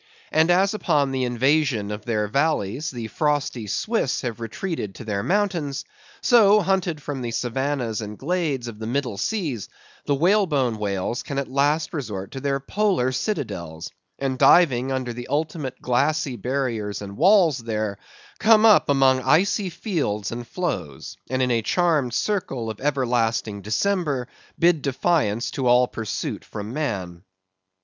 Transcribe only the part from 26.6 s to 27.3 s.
man.